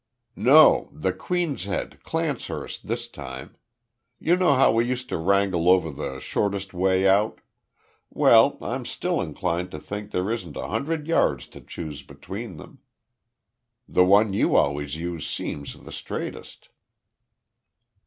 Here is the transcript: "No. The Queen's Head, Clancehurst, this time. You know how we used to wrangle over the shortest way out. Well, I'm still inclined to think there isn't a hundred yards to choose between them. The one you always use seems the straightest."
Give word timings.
"No. 0.35 0.89
The 0.93 1.13
Queen's 1.13 1.65
Head, 1.65 1.99
Clancehurst, 2.03 2.87
this 2.87 3.07
time. 3.07 3.55
You 4.17 4.35
know 4.35 4.55
how 4.55 4.71
we 4.71 4.83
used 4.83 5.09
to 5.09 5.17
wrangle 5.19 5.69
over 5.69 5.91
the 5.91 6.19
shortest 6.19 6.73
way 6.73 7.07
out. 7.07 7.39
Well, 8.09 8.57
I'm 8.63 8.83
still 8.83 9.21
inclined 9.21 9.69
to 9.69 9.79
think 9.79 10.09
there 10.09 10.31
isn't 10.31 10.57
a 10.57 10.69
hundred 10.69 11.05
yards 11.05 11.45
to 11.49 11.61
choose 11.61 12.01
between 12.01 12.57
them. 12.57 12.79
The 13.87 14.03
one 14.03 14.33
you 14.33 14.55
always 14.55 14.95
use 14.95 15.29
seems 15.29 15.79
the 15.79 15.91
straightest." 15.91 16.69